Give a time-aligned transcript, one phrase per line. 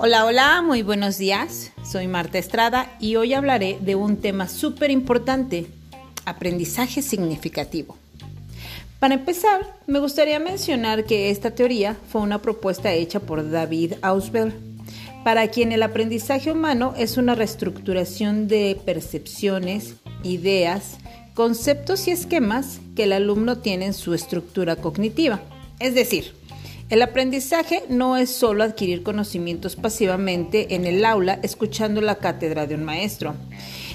[0.00, 1.72] Hola, hola, muy buenos días.
[1.84, 5.66] Soy Marta Estrada y hoy hablaré de un tema súper importante,
[6.24, 7.96] aprendizaje significativo.
[9.00, 14.54] Para empezar, me gustaría mencionar que esta teoría fue una propuesta hecha por David Ausubel,
[15.24, 20.98] para quien el aprendizaje humano es una reestructuración de percepciones, ideas,
[21.34, 25.40] conceptos y esquemas que el alumno tiene en su estructura cognitiva.
[25.80, 26.37] Es decir,
[26.90, 32.76] el aprendizaje no es solo adquirir conocimientos pasivamente en el aula escuchando la cátedra de
[32.76, 33.34] un maestro,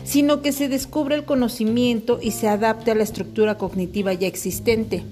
[0.04, 5.04] sino que se descubre el conocimiento y se adapte a la estructura cognitiva ya existente.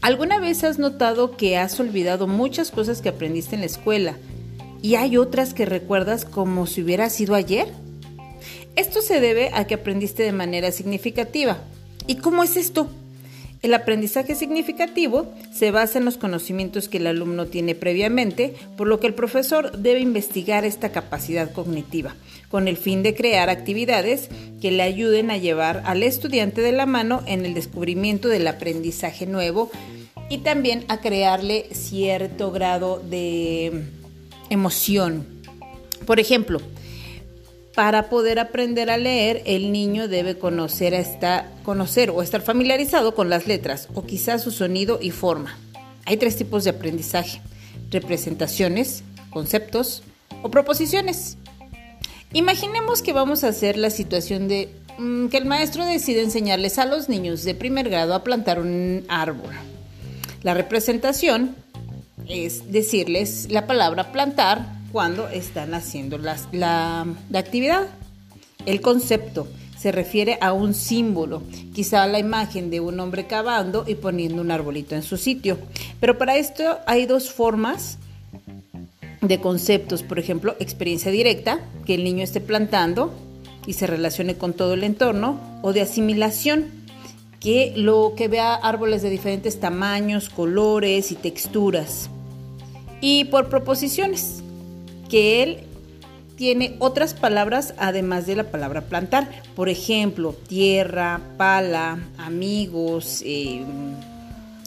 [0.00, 4.16] ¿Alguna vez has notado que has olvidado muchas cosas que aprendiste en la escuela
[4.80, 7.66] y hay otras que recuerdas como si hubiera sido ayer?
[8.76, 11.58] Esto se debe a que aprendiste de manera significativa.
[12.06, 12.88] ¿Y cómo es esto?
[13.62, 19.00] El aprendizaje significativo se basa en los conocimientos que el alumno tiene previamente, por lo
[19.00, 22.14] que el profesor debe investigar esta capacidad cognitiva,
[22.48, 24.30] con el fin de crear actividades
[24.62, 29.26] que le ayuden a llevar al estudiante de la mano en el descubrimiento del aprendizaje
[29.26, 29.70] nuevo
[30.30, 33.84] y también a crearle cierto grado de
[34.48, 35.26] emoción.
[36.06, 36.62] Por ejemplo,
[37.80, 41.02] para poder aprender a leer, el niño debe conocer,
[41.62, 45.56] conocer o estar familiarizado con las letras o quizás su sonido y forma.
[46.04, 47.40] Hay tres tipos de aprendizaje,
[47.90, 50.02] representaciones, conceptos
[50.42, 51.38] o proposiciones.
[52.34, 56.84] Imaginemos que vamos a hacer la situación de mm, que el maestro decide enseñarles a
[56.84, 59.54] los niños de primer grado a plantar un árbol.
[60.42, 61.56] La representación
[62.28, 67.88] es decirles la palabra plantar cuando están haciendo la, actividad.
[68.66, 69.48] El concepto
[69.78, 71.42] se refiere a un símbolo,
[71.74, 75.58] quizá la imagen de un hombre cavando y poniendo un arbolito en su sitio.
[76.00, 77.98] Pero para esto hay dos formas
[79.22, 83.12] de conceptos, por ejemplo, experiencia directa, que el niño esté plantando
[83.66, 86.66] y se relacione con todo el entorno, o de asimilación,
[87.38, 92.10] que lo que vea árboles de diferentes tamaños, colores y texturas.
[93.00, 94.42] Y por proposiciones,
[95.10, 95.58] que él
[96.36, 99.28] tiene otras palabras además de la palabra plantar.
[99.54, 103.62] Por ejemplo, tierra, pala, amigos, eh,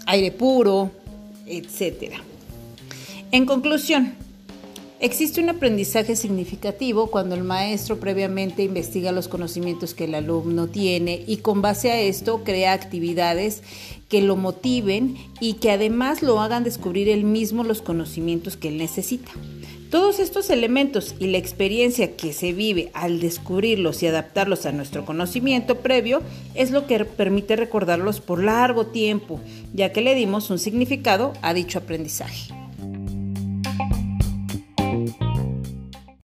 [0.05, 0.91] aire puro,
[1.47, 2.13] etc.
[3.31, 4.13] En conclusión,
[5.03, 11.25] existe un aprendizaje significativo cuando el maestro previamente investiga los conocimientos que el alumno tiene
[11.27, 13.63] y con base a esto crea actividades
[14.07, 18.77] que lo motiven y que además lo hagan descubrir él mismo los conocimientos que él
[18.77, 19.29] necesita.
[19.89, 25.05] Todos estos elementos y la experiencia que se vive al descubrirlos y adaptarlos a nuestro
[25.05, 26.21] conocimiento previo
[26.55, 29.41] es lo que permite recordarlos por largo tiempo,
[29.73, 32.62] ya que le dimos un significado a dicho aprendizaje.